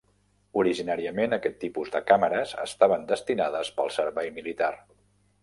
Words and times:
Originàriament 0.59 1.37
aquest 1.37 1.59
tipus 1.63 1.91
de 1.97 2.01
càmeres 2.13 2.55
estaven 2.65 3.05
destinades 3.13 3.71
pel 3.79 3.95
servei 4.01 4.35
militar. 4.41 4.73